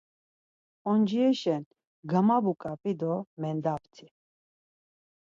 Oncireşen 0.89 1.63
gamabuǩap̌i 2.09 2.93
do 2.99 3.13
mendapti. 3.41 4.05